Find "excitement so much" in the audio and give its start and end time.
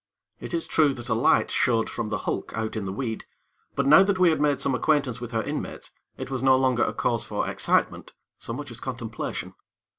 7.47-8.71